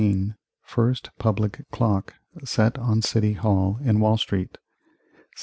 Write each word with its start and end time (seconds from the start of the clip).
First 0.63 1.11
public 1.19 1.69
clock 1.69 2.15
set 2.43 2.79
on 2.79 3.03
City 3.03 3.33
Hall 3.33 3.77
in 3.83 3.99
Wall 3.99 4.17
Street 4.17 4.57
1715. 5.37 5.39